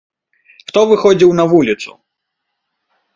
[0.69, 1.91] Хто выходзіў на вуліцу?